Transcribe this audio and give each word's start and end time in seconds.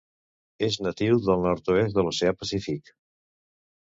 És 0.67 0.77
natiu 0.85 1.19
del 1.25 1.43
nord-oest 1.47 1.99
de 1.99 2.07
l'Oceà 2.07 2.33
Pacífic. 2.39 2.89